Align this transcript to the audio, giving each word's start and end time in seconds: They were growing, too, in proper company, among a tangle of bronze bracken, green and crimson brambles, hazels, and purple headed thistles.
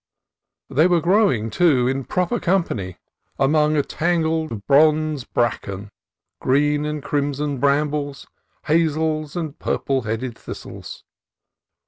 They 0.71 0.87
were 0.87 0.99
growing, 0.99 1.51
too, 1.51 1.87
in 1.87 2.05
proper 2.05 2.39
company, 2.39 2.97
among 3.37 3.75
a 3.77 3.83
tangle 3.83 4.45
of 4.51 4.65
bronze 4.65 5.25
bracken, 5.25 5.91
green 6.39 6.85
and 6.85 7.03
crimson 7.03 7.59
brambles, 7.59 8.25
hazels, 8.65 9.35
and 9.35 9.59
purple 9.59 10.01
headed 10.01 10.35
thistles. 10.35 11.03